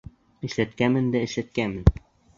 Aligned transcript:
Эшләткәнмен 0.47 1.13
дә 1.17 1.21
эшләткәнмен. 1.27 2.05